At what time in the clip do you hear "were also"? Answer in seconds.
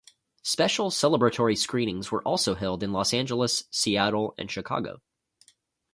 2.11-2.55